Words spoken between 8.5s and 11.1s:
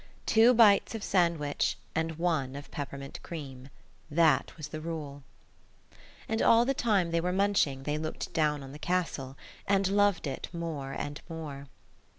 on the castle, and loved it more